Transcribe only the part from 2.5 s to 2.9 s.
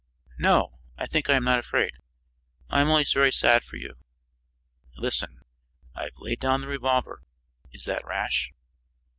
I am